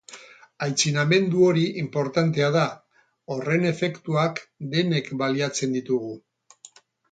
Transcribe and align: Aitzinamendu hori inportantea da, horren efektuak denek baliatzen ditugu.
Aitzinamendu 0.67 1.43
hori 1.47 1.65
inportantea 1.81 2.47
da, 2.57 2.65
horren 3.35 3.69
efektuak 3.73 4.43
denek 4.75 5.15
baliatzen 5.23 5.81
ditugu. 5.81 6.13